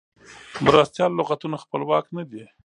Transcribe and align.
مرستیال 0.65 1.11
لغتونه 1.19 1.55
خپلواک 1.63 2.05
نه 2.17 2.23
دي. 2.29 2.43